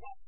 [0.00, 0.27] Yes.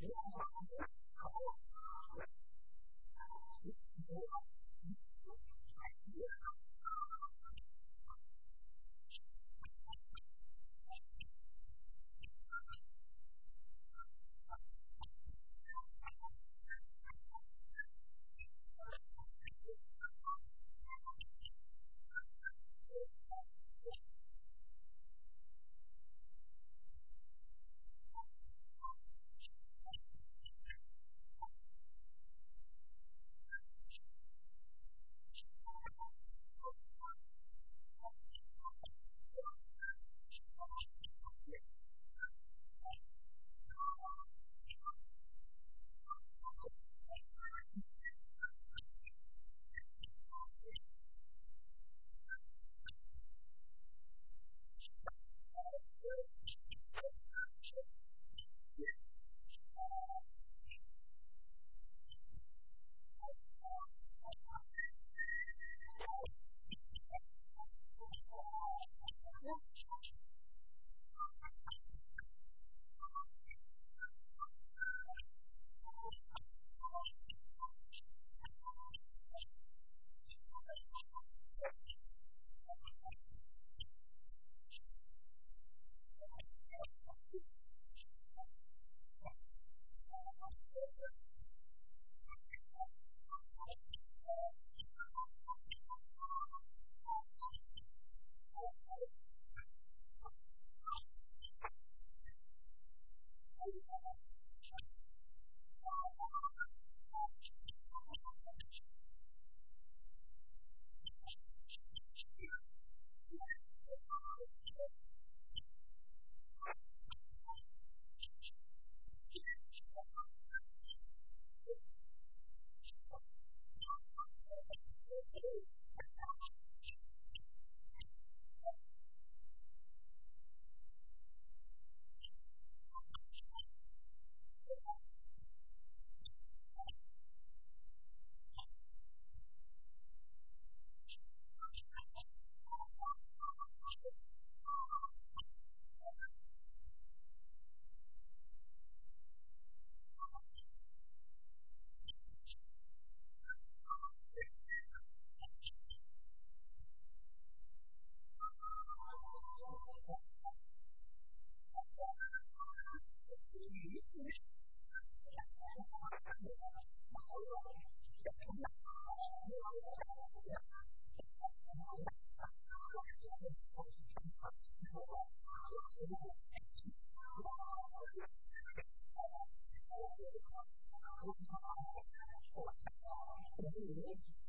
[0.00, 0.08] Yeah.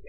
[0.00, 0.08] I'm